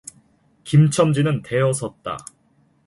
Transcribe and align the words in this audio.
김첨지는 0.63 1.43
대어섰다. 1.43 2.17